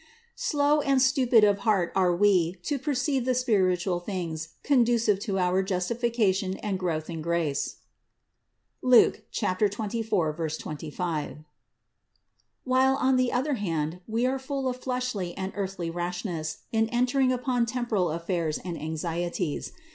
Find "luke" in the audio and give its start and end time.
8.81-9.21